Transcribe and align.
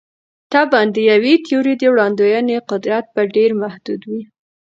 طبعاً 0.53 0.85
د 0.95 0.97
یوې 1.11 1.33
تیورۍ 1.45 1.75
د 1.79 1.83
وړاندوینې 1.93 2.57
قدرت 2.71 3.05
به 3.13 3.21
ډېر 3.35 3.49
محدود 3.61 4.01
وي. 4.09 4.21